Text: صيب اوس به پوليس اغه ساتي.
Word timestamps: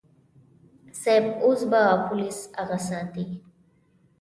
صيب 1.01 1.25
اوس 1.43 1.61
به 1.71 1.81
پوليس 2.07 2.39
اغه 2.61 2.77
ساتي. 2.87 3.25